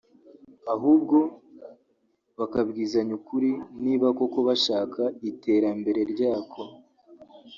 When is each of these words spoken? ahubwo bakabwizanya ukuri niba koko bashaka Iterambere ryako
ahubwo 0.73 1.17
bakabwizanya 2.39 3.13
ukuri 3.19 3.51
niba 3.83 4.07
koko 4.17 4.39
bashaka 4.47 5.01
Iterambere 5.31 6.01
ryako 6.13 6.61